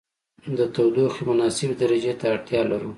[0.57, 2.89] د تودوخې مناسبې درجې ته اړتیا لرو.